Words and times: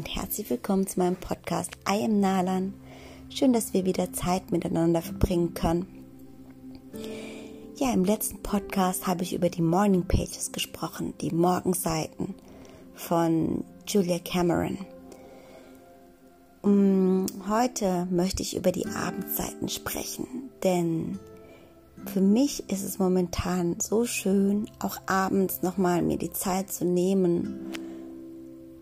und 0.00 0.16
herzlich 0.16 0.48
willkommen 0.48 0.86
zu 0.86 0.98
meinem 0.98 1.16
Podcast 1.16 1.72
I 1.86 2.02
am 2.06 2.20
Nalan. 2.20 2.72
Schön, 3.28 3.52
dass 3.52 3.74
wir 3.74 3.84
wieder 3.84 4.14
Zeit 4.14 4.50
miteinander 4.50 5.02
verbringen 5.02 5.52
können. 5.52 5.86
Ja, 7.76 7.92
im 7.92 8.06
letzten 8.06 8.38
Podcast 8.42 9.06
habe 9.06 9.24
ich 9.24 9.34
über 9.34 9.50
die 9.50 9.60
Morning 9.60 10.04
Pages 10.04 10.52
gesprochen, 10.52 11.12
die 11.20 11.32
Morgenseiten 11.32 12.34
von 12.94 13.62
Julia 13.86 14.18
Cameron. 14.20 14.78
Mm, 16.62 17.26
heute 17.50 18.08
möchte 18.10 18.42
ich 18.42 18.56
über 18.56 18.72
die 18.72 18.86
Abendseiten 18.86 19.68
sprechen, 19.68 20.48
denn 20.64 21.18
für 22.06 22.22
mich 22.22 22.70
ist 22.70 22.84
es 22.84 22.98
momentan 22.98 23.78
so 23.80 24.06
schön, 24.06 24.64
auch 24.78 24.96
abends 25.04 25.60
nochmal 25.60 26.00
mir 26.00 26.16
die 26.16 26.32
Zeit 26.32 26.72
zu 26.72 26.86
nehmen, 26.86 27.70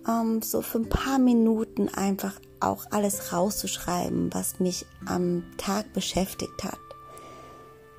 ähm, 0.08 0.42
so 0.42 0.62
für 0.62 0.78
ein 0.78 0.88
paar 0.88 1.18
Minuten 1.18 1.88
einfach 1.88 2.40
auch 2.60 2.86
alles 2.90 3.32
rauszuschreiben, 3.32 4.32
was 4.32 4.58
mich 4.58 4.86
am 5.06 5.44
Tag 5.58 5.92
beschäftigt 5.92 6.64
hat. 6.64 6.78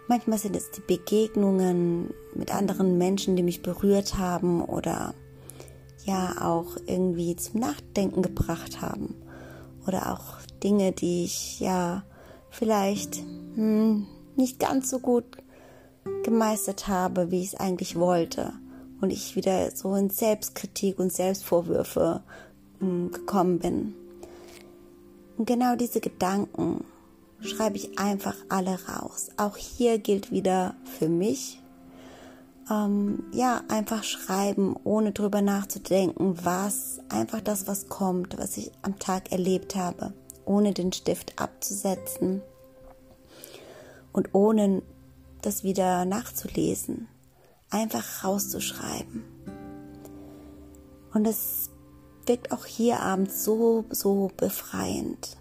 Manchmal 0.08 0.40
sind 0.40 0.56
es 0.56 0.72
die 0.72 0.82
Begegnungen 0.82 2.14
mit 2.34 2.54
anderen 2.54 2.98
Menschen, 2.98 3.36
die 3.36 3.44
mich 3.44 3.62
berührt 3.62 4.18
haben 4.18 4.62
oder 4.64 5.14
ja 6.04 6.42
auch 6.42 6.78
irgendwie 6.88 7.36
zum 7.36 7.60
Nachdenken 7.62 8.24
gebracht 8.24 8.82
haben. 8.82 9.16
Oder 9.86 10.12
auch 10.12 10.42
Dinge, 10.64 10.92
die 10.92 11.24
ich 11.26 11.60
ja 11.60 12.04
vielleicht 12.50 13.18
hm, 13.54 14.08
nicht 14.36 14.60
ganz 14.60 14.90
so 14.90 15.00
gut 15.00 15.26
gemeistert 16.24 16.88
habe, 16.88 17.32
wie 17.32 17.42
ich 17.42 17.54
es 17.54 17.56
eigentlich 17.56 17.96
wollte 17.96 18.54
und 19.02 19.12
ich 19.12 19.36
wieder 19.36 19.72
so 19.72 19.96
in 19.96 20.10
Selbstkritik 20.10 21.00
und 21.00 21.12
Selbstvorwürfe 21.12 22.22
hm, 22.80 23.12
gekommen 23.12 23.60
bin. 23.60 23.94
Und 25.38 25.46
genau 25.46 25.76
diese 25.76 26.02
Gedanken 26.02 26.84
schreibe 27.42 27.78
ich 27.78 27.98
einfach 27.98 28.36
alle 28.50 28.78
raus. 28.88 29.30
Auch 29.38 29.56
hier 29.56 29.98
gilt 30.00 30.32
wieder 30.32 30.76
für 30.98 31.08
mich, 31.08 31.62
ähm, 32.70 33.24
ja, 33.32 33.64
einfach 33.70 34.04
schreiben, 34.04 34.76
ohne 34.84 35.12
drüber 35.12 35.42
nachzudenken, 35.42 36.38
was, 36.44 37.00
einfach 37.10 37.42
das, 37.42 37.68
was 37.68 37.88
kommt, 37.88 38.38
was 38.38 38.58
ich 38.58 38.72
am 38.82 39.00
Tag 39.00 39.32
erlebt 39.32 39.76
habe, 39.76 40.14
ohne 40.46 40.74
den 40.74 40.92
Stift 40.92 41.40
abzusetzen 41.42 42.42
und 44.12 44.34
ohne 44.34 44.82
das 45.42 45.64
wieder 45.64 46.04
nachzulesen 46.06 47.08
einfach 47.70 48.24
rauszuschreiben. 48.24 49.24
Und 51.14 51.26
es 51.26 51.70
wirkt 52.26 52.52
auch 52.52 52.66
hier 52.66 53.00
abends 53.00 53.44
so, 53.44 53.86
so 53.90 54.32
befreiend. 54.38 55.38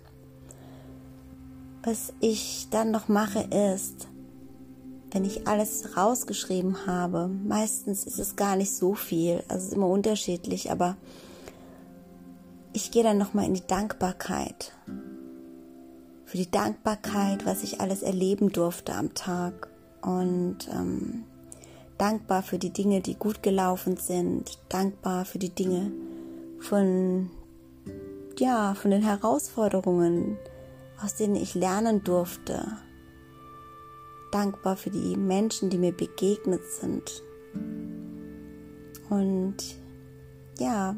Was 1.83 2.13
ich 2.21 2.69
dann 2.71 2.91
noch 2.91 3.09
mache 3.09 3.41
ist, 3.75 4.09
wenn 5.11 5.25
ich 5.25 5.47
alles 5.47 5.97
rausgeschrieben 5.97 6.87
habe, 6.87 7.29
meistens 7.29 8.05
ist 8.05 8.19
es 8.19 8.37
gar 8.37 8.57
nicht 8.57 8.75
so 8.75 8.95
viel, 8.95 9.43
also 9.49 9.57
es 9.57 9.65
ist 9.69 9.75
immer 9.75 9.89
unterschiedlich, 9.89 10.71
aber 10.71 10.97
ich 12.73 12.91
gehe 12.91 13.03
dann 13.03 13.19
nochmal 13.19 13.47
in 13.47 13.55
die 13.55 13.67
Dankbarkeit. 13.67 14.73
Für 16.27 16.37
die 16.37 16.51
Dankbarkeit, 16.51 17.47
was 17.47 17.63
ich 17.63 17.81
alles 17.81 18.03
erleben 18.03 18.53
durfte 18.53 18.95
am 18.95 19.15
Tag. 19.15 19.69
Und 20.03 20.69
ähm, 20.71 21.25
dankbar 21.99 22.43
für 22.43 22.59
die 22.59 22.73
Dinge, 22.73 23.01
die 23.01 23.17
gut 23.17 23.43
gelaufen 23.43 23.97
sind, 23.97 24.59
dankbar 24.69 25.25
für 25.25 25.39
die 25.39 25.55
Dinge 25.55 25.93
von, 26.61 27.31
ja, 28.39 28.75
von 28.75 28.91
den 28.91 29.03
Herausforderungen, 29.03 30.39
aus 31.03 31.17
denen 31.17 31.37
ich 31.37 31.55
lernen 31.55 32.03
durfte, 32.05 32.65
dankbar 34.31 34.77
für 34.77 34.91
die 34.91 35.17
Menschen, 35.17 35.71
die 35.71 35.79
mir 35.79 35.93
begegnet 35.93 36.63
sind. 36.81 37.23
Und 39.11 39.57
ja, 40.59 40.95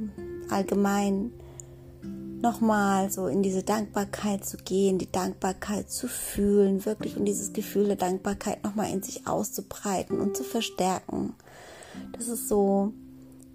allgemein 0.50 1.32
nochmal 2.42 3.10
so 3.10 3.26
in 3.26 3.42
diese 3.42 3.62
Dankbarkeit 3.62 4.44
zu 4.44 4.56
gehen, 4.56 4.98
die 4.98 5.10
Dankbarkeit 5.10 5.90
zu 5.90 6.08
fühlen, 6.08 6.84
wirklich 6.84 7.16
und 7.16 7.24
dieses 7.24 7.52
Gefühl 7.52 7.86
der 7.86 7.96
Dankbarkeit 7.96 8.64
nochmal 8.64 8.90
in 8.90 9.02
sich 9.02 9.26
auszubreiten 9.26 10.18
und 10.20 10.36
zu 10.36 10.44
verstärken. 10.44 11.34
Das 12.12 12.28
ist 12.28 12.48
so 12.48 12.92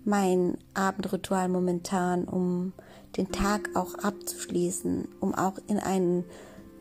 mein 0.04 0.58
Abendritual 0.74 1.50
momentan, 1.50 2.26
um 2.26 2.74
den 3.18 3.32
Tag 3.32 3.70
auch 3.76 3.96
abzuschließen, 3.96 5.08
um 5.20 5.34
auch 5.34 5.56
in 5.68 5.80
einen 5.80 6.26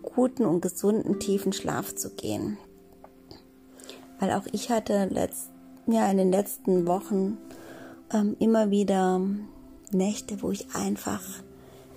guten 0.02 0.44
und 0.44 0.60
gesunden 0.60 1.18
tiefen 1.20 1.52
Schlaf 1.52 1.94
zu 1.94 2.10
gehen. 2.10 2.58
Weil 4.20 4.32
auch 4.32 4.46
ich 4.52 4.70
hatte 4.70 5.06
letzt, 5.06 5.48
ja, 5.86 6.10
in 6.10 6.18
den 6.18 6.30
letzten 6.30 6.86
Wochen 6.86 7.38
ähm, 8.12 8.36
immer 8.38 8.70
wieder 8.70 9.20
Nächte, 9.90 10.42
wo 10.42 10.50
ich 10.50 10.74
einfach 10.74 11.22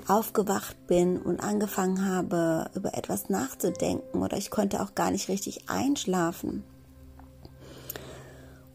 aufgewacht 0.07 0.87
bin 0.87 1.17
und 1.17 1.41
angefangen 1.41 2.05
habe, 2.05 2.69
über 2.75 2.97
etwas 2.97 3.29
nachzudenken 3.29 4.21
oder 4.21 4.37
ich 4.37 4.51
konnte 4.51 4.81
auch 4.81 4.95
gar 4.95 5.11
nicht 5.11 5.29
richtig 5.29 5.69
einschlafen. 5.69 6.63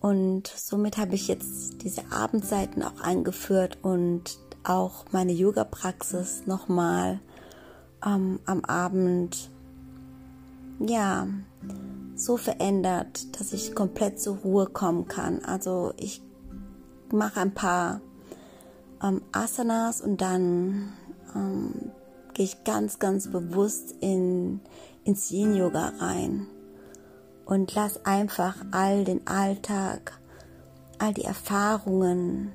Und 0.00 0.48
somit 0.48 0.98
habe 0.98 1.15
ich 1.15 1.28
jetzt 1.28 1.82
diese 1.82 2.10
Abendseiten 2.10 2.82
auch 2.82 3.00
eingeführt 3.00 3.78
und 3.82 4.38
auch 4.65 5.04
meine 5.12 5.32
Yoga-Praxis 5.32 6.42
nochmal 6.47 7.21
ähm, 8.04 8.41
am 8.44 8.65
Abend, 8.65 9.48
ja, 10.81 11.28
so 12.15 12.37
verändert, 12.37 13.38
dass 13.38 13.53
ich 13.53 13.75
komplett 13.75 14.21
zur 14.21 14.37
Ruhe 14.38 14.66
kommen 14.66 15.06
kann. 15.06 15.44
Also 15.44 15.92
ich 15.97 16.21
mache 17.12 17.41
ein 17.41 17.54
paar 17.54 18.00
ähm, 19.03 19.22
Asanas 19.32 20.00
und 20.00 20.21
dann 20.21 20.92
ähm, 21.34 21.93
gehe 22.34 22.44
ich 22.44 22.65
ganz, 22.65 22.98
ganz 22.98 23.31
bewusst 23.31 23.94
in, 24.00 24.60
ins 25.04 25.31
Yin-Yoga 25.31 25.93
rein 25.98 26.47
und 27.44 27.75
lass 27.75 28.04
einfach 28.04 28.56
all 28.70 29.04
den 29.04 29.26
Alltag, 29.26 30.19
all 30.98 31.12
die 31.12 31.25
Erfahrungen 31.25 32.53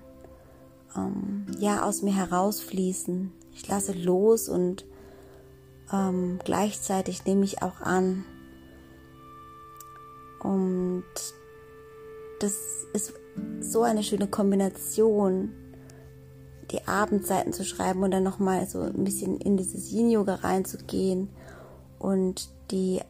ähm, 0.96 1.46
ja 1.60 1.84
aus 1.84 2.02
mir 2.02 2.16
herausfließen. 2.16 3.32
Ich 3.54 3.68
lasse 3.68 3.94
los 3.94 4.50
und 4.50 4.86
ähm, 5.92 6.40
gleichzeitig 6.44 7.26
nehme 7.26 7.44
ich 7.44 7.62
auch 7.62 7.82
an. 7.82 8.26
Und 10.42 11.04
das 12.40 12.54
ist 12.94 13.14
so 13.60 13.82
eine 13.82 14.04
schöne 14.04 14.28
Kombination 14.28 15.52
die 16.72 16.88
Abendseiten 16.88 17.54
zu 17.54 17.64
schreiben 17.64 18.04
und 18.04 18.12
dann 18.12 18.24
nochmal 18.24 18.68
so 18.68 18.82
ein 18.82 19.04
bisschen 19.04 19.38
in 19.38 19.58
dieses 19.58 19.92
Yin-Yoga 19.92 20.36
reinzugehen 20.36 21.30
und 22.00 22.50
die, 22.72 23.02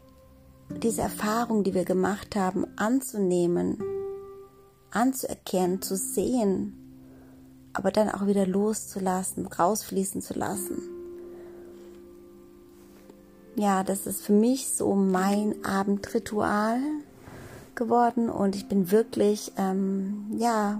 diese 0.70 1.02
Erfahrung, 1.02 1.64
die 1.64 1.74
wir 1.74 1.86
gemacht 1.86 2.36
haben, 2.36 2.68
anzunehmen, 2.76 3.82
anzuerkennen, 4.92 5.82
zu 5.82 5.96
sehen, 5.96 6.78
aber 7.74 7.92
dann 7.92 8.10
auch 8.10 8.28
wieder 8.28 8.46
loszulassen, 8.46 9.48
rausfließen 9.48 10.22
zu 10.22 10.34
lassen. 10.34 10.82
Ja, 13.56 13.84
das 13.84 14.06
ist 14.06 14.22
für 14.22 14.34
mich 14.34 14.70
so 14.70 14.94
mein 14.94 15.66
Abendritual 15.66 16.80
geworden 17.74 18.30
und 18.30 18.56
ich 18.56 18.68
bin 18.68 18.92
wirklich, 18.92 19.52
ähm, 19.58 20.28
ja, 20.38 20.80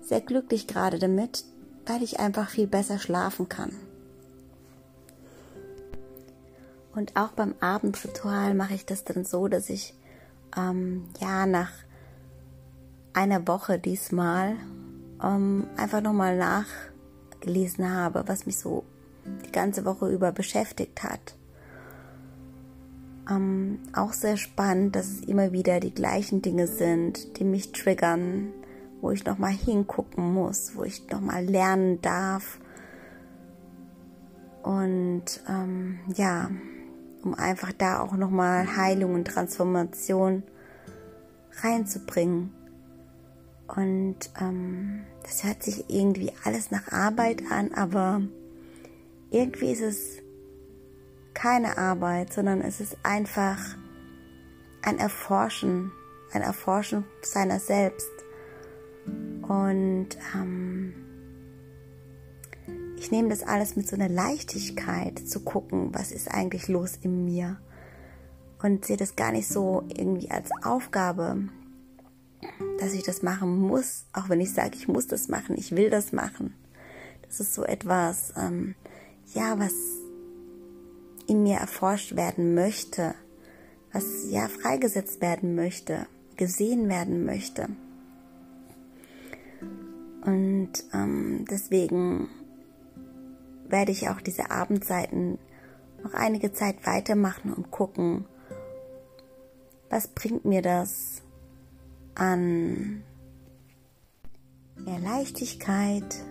sehr 0.00 0.20
glücklich 0.20 0.66
gerade 0.66 0.98
damit, 0.98 1.44
weil 1.86 2.02
ich 2.02 2.20
einfach 2.20 2.48
viel 2.48 2.66
besser 2.66 2.98
schlafen 2.98 3.48
kann. 3.48 3.72
Und 6.94 7.16
auch 7.16 7.32
beim 7.32 7.54
Abendritual 7.60 8.54
mache 8.54 8.74
ich 8.74 8.86
das 8.86 9.04
dann 9.04 9.24
so, 9.24 9.48
dass 9.48 9.68
ich 9.68 9.94
ähm, 10.56 11.06
ja 11.20 11.46
nach 11.46 11.72
einer 13.12 13.46
Woche 13.48 13.78
diesmal 13.78 14.56
ähm, 15.22 15.66
einfach 15.76 16.00
nochmal 16.00 16.36
nachgelesen 16.36 17.90
habe, 17.90 18.24
was 18.26 18.46
mich 18.46 18.58
so 18.58 18.84
die 19.46 19.52
ganze 19.52 19.84
Woche 19.84 20.08
über 20.08 20.32
beschäftigt 20.32 21.02
hat. 21.02 21.36
Ähm, 23.30 23.80
auch 23.94 24.12
sehr 24.12 24.36
spannend, 24.36 24.94
dass 24.96 25.06
es 25.06 25.20
immer 25.20 25.52
wieder 25.52 25.80
die 25.80 25.94
gleichen 25.94 26.42
Dinge 26.42 26.66
sind, 26.66 27.38
die 27.38 27.44
mich 27.44 27.72
triggern, 27.72 28.52
wo 29.04 29.10
ich 29.10 29.26
noch 29.26 29.36
mal 29.36 29.52
hingucken 29.52 30.32
muss, 30.32 30.76
wo 30.76 30.82
ich 30.82 31.06
noch 31.10 31.20
mal 31.20 31.44
lernen 31.44 32.00
darf. 32.00 32.58
Und 34.62 35.42
ähm, 35.46 35.98
ja, 36.16 36.50
um 37.22 37.34
einfach 37.34 37.72
da 37.72 38.00
auch 38.00 38.14
noch 38.14 38.30
mal 38.30 38.78
Heilung 38.78 39.12
und 39.12 39.26
Transformation 39.26 40.42
reinzubringen. 41.60 42.54
Und 43.66 44.16
ähm, 44.40 45.04
das 45.22 45.44
hört 45.44 45.62
sich 45.62 45.84
irgendwie 45.90 46.32
alles 46.42 46.70
nach 46.70 46.90
Arbeit 46.90 47.42
an, 47.50 47.74
aber 47.74 48.22
irgendwie 49.30 49.72
ist 49.72 49.82
es 49.82 50.22
keine 51.34 51.76
Arbeit, 51.76 52.32
sondern 52.32 52.62
es 52.62 52.80
ist 52.80 52.96
einfach 53.02 53.58
ein 54.80 54.96
Erforschen, 54.96 55.92
ein 56.32 56.40
Erforschen 56.40 57.04
seiner 57.20 57.60
selbst. 57.60 58.13
Und 59.06 60.08
ähm, 60.34 60.94
ich 62.96 63.10
nehme 63.10 63.28
das 63.28 63.42
alles 63.42 63.76
mit 63.76 63.86
so 63.86 63.96
einer 63.96 64.08
Leichtigkeit 64.08 65.18
zu 65.18 65.40
gucken, 65.40 65.90
was 65.92 66.10
ist 66.10 66.28
eigentlich 66.28 66.68
los 66.68 66.92
in 67.02 67.24
mir. 67.24 67.58
Und 68.62 68.86
sehe 68.86 68.96
das 68.96 69.14
gar 69.14 69.32
nicht 69.32 69.48
so 69.48 69.84
irgendwie 69.94 70.30
als 70.30 70.48
Aufgabe, 70.62 71.48
dass 72.78 72.94
ich 72.94 73.02
das 73.02 73.22
machen 73.22 73.58
muss, 73.58 74.06
auch 74.12 74.28
wenn 74.30 74.40
ich 74.40 74.52
sage, 74.52 74.76
ich 74.76 74.88
muss 74.88 75.06
das 75.06 75.28
machen, 75.28 75.56
ich 75.58 75.72
will 75.72 75.90
das 75.90 76.12
machen. 76.12 76.54
Das 77.22 77.40
ist 77.40 77.54
so 77.54 77.64
etwas, 77.64 78.32
ähm, 78.36 78.74
ja, 79.34 79.58
was 79.58 79.74
in 81.26 81.42
mir 81.42 81.56
erforscht 81.56 82.16
werden 82.16 82.54
möchte, 82.54 83.14
was 83.92 84.30
ja 84.30 84.48
freigesetzt 84.48 85.20
werden 85.20 85.54
möchte, 85.54 86.06
gesehen 86.36 86.88
werden 86.88 87.24
möchte. 87.24 87.68
Und 90.24 90.72
ähm, 90.92 91.44
deswegen 91.50 92.28
werde 93.68 93.92
ich 93.92 94.08
auch 94.08 94.20
diese 94.20 94.50
Abendzeiten 94.50 95.38
noch 96.02 96.14
einige 96.14 96.52
Zeit 96.52 96.86
weitermachen 96.86 97.52
und 97.52 97.70
gucken, 97.70 98.24
was 99.90 100.08
bringt 100.08 100.44
mir 100.44 100.62
das 100.62 101.22
an 102.14 103.02
mehr 104.76 104.98
Leichtigkeit, 104.98 106.24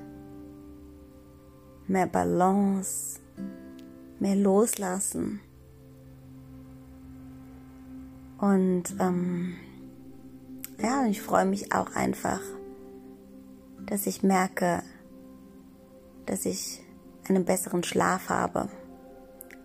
mehr 1.87 2.07
Balance, 2.07 3.19
mehr 4.19 4.35
Loslassen. 4.35 5.39
Und 8.37 8.95
ähm, 8.99 9.55
ja, 10.81 11.05
ich 11.05 11.21
freue 11.21 11.45
mich 11.45 11.73
auch 11.73 11.95
einfach, 11.95 12.41
dass 13.85 14.05
ich 14.05 14.23
merke, 14.23 14.83
dass 16.25 16.45
ich 16.45 16.81
einen 17.27 17.45
besseren 17.45 17.83
Schlaf 17.83 18.29
habe 18.29 18.69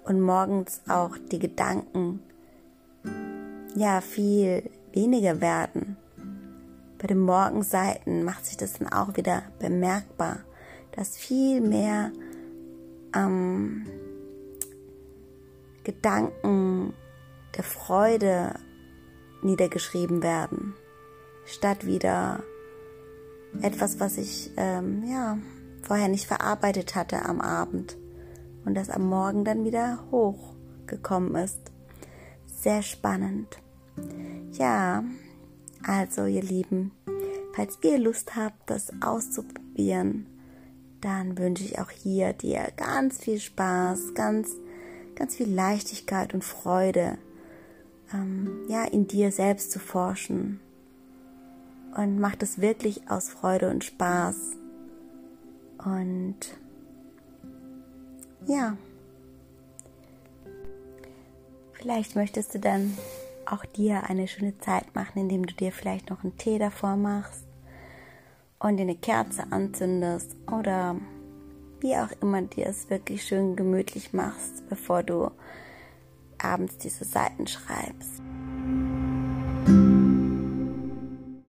und 0.05 0.21
morgens 0.21 0.81
auch 0.89 1.17
die 1.31 1.39
Gedanken 1.39 2.21
ja 3.75 4.01
viel 4.01 4.71
weniger 4.93 5.41
werden. 5.41 5.97
Bei 6.99 7.07
den 7.07 7.21
Morgenseiten 7.21 8.25
macht 8.25 8.47
sich 8.47 8.57
das 8.57 8.75
dann 8.75 8.89
auch 8.89 9.17
wieder 9.17 9.43
bemerkbar, 9.59 10.41
dass 10.93 11.17
viel 11.17 11.61
mehr 11.61 12.11
ähm, 13.15 13.87
Gedanken 15.85 16.93
der 17.57 17.65
Freude 17.65 18.55
niedergeschrieben 19.43 20.23
werden, 20.23 20.75
statt 21.47 21.87
wieder 21.87 22.43
etwas, 23.63 24.01
was 24.01 24.19
ich 24.19 24.51
ähm, 24.57 25.05
ja 25.05 25.39
vorher 25.83 26.09
nicht 26.09 26.27
verarbeitet 26.27 26.95
hatte 26.95 27.25
am 27.25 27.41
Abend 27.41 27.97
und 28.65 28.75
das 28.75 28.91
am 28.91 29.09
Morgen 29.09 29.45
dann 29.45 29.65
wieder 29.65 30.05
hochgekommen 30.11 31.35
ist. 31.37 31.61
Sehr 32.47 32.83
spannend. 32.83 33.59
Ja, 34.53 35.05
also 35.87 36.27
ihr 36.27 36.43
Lieben, 36.43 36.93
falls 37.55 37.79
ihr 37.83 37.99
Lust 37.99 38.37
habt, 38.37 38.69
das 38.69 38.93
auszuprobieren, 39.01 40.27
dann 41.01 41.39
wünsche 41.39 41.65
ich 41.65 41.79
auch 41.79 41.91
hier 41.91 42.33
dir 42.33 42.69
ganz 42.77 43.19
viel 43.19 43.39
Spaß, 43.39 44.15
ganz 44.15 44.57
ganz 45.19 45.35
viel 45.35 45.53
Leichtigkeit 45.53 46.33
und 46.33 46.45
Freude, 46.45 47.19
ähm, 48.15 48.65
ja, 48.69 48.85
in 48.85 49.09
dir 49.09 49.33
selbst 49.33 49.73
zu 49.73 49.81
forschen. 49.81 50.61
Und 51.99 52.21
mach 52.21 52.37
das 52.37 52.61
wirklich 52.61 53.11
aus 53.11 53.29
Freude 53.29 53.69
und 53.71 53.83
Spaß. 53.83 54.37
Und 55.85 56.37
ja, 58.47 58.77
vielleicht 61.73 62.15
möchtest 62.15 62.55
du 62.55 62.61
dann 62.61 62.97
auch 63.47 63.65
dir 63.65 64.05
eine 64.09 64.29
schöne 64.29 64.57
Zeit 64.59 64.95
machen, 64.95 65.19
indem 65.19 65.45
du 65.45 65.55
dir 65.55 65.73
vielleicht 65.73 66.09
noch 66.09 66.23
einen 66.23 66.37
Tee 66.37 66.61
davor 66.61 66.95
machst 66.95 67.43
und 68.61 68.77
dir 68.77 68.83
eine 68.83 68.95
Kerze 68.95 69.51
anzündest 69.51 70.37
oder 70.47 70.95
wie 71.81 71.97
auch 71.97 72.13
immer 72.23 72.43
dir 72.43 72.69
es 72.69 72.91
wirklich 72.91 73.25
schön 73.25 73.57
gemütlich 73.57 74.13
machst, 74.13 74.69
bevor 74.69 75.03
du 75.03 75.33
abends 76.39 76.79
diese 76.79 77.05
Seiten 77.05 77.49
schreibst. 77.49 78.23